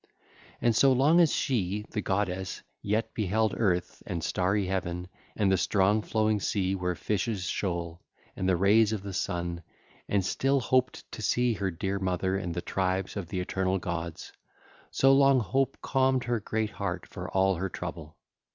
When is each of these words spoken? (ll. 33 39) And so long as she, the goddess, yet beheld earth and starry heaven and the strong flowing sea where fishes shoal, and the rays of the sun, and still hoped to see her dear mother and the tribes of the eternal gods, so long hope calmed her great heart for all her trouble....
(ll. 0.03 0.07
33 0.45 0.47
39) 0.47 0.57
And 0.69 0.75
so 0.77 0.91
long 0.93 1.19
as 1.19 1.31
she, 1.31 1.85
the 1.91 2.01
goddess, 2.01 2.63
yet 2.81 3.13
beheld 3.13 3.53
earth 3.55 4.01
and 4.07 4.23
starry 4.23 4.65
heaven 4.65 5.07
and 5.35 5.51
the 5.51 5.57
strong 5.59 6.01
flowing 6.01 6.39
sea 6.39 6.73
where 6.73 6.95
fishes 6.95 7.43
shoal, 7.43 8.01
and 8.35 8.49
the 8.49 8.57
rays 8.57 8.93
of 8.93 9.03
the 9.03 9.13
sun, 9.13 9.61
and 10.09 10.25
still 10.25 10.59
hoped 10.59 11.11
to 11.11 11.21
see 11.21 11.53
her 11.53 11.69
dear 11.69 11.99
mother 11.99 12.35
and 12.35 12.55
the 12.55 12.63
tribes 12.63 13.15
of 13.15 13.27
the 13.27 13.39
eternal 13.41 13.77
gods, 13.77 14.33
so 14.89 15.13
long 15.13 15.39
hope 15.39 15.77
calmed 15.83 16.23
her 16.23 16.39
great 16.39 16.71
heart 16.71 17.05
for 17.07 17.29
all 17.29 17.53
her 17.57 17.69
trouble.... 17.69 18.17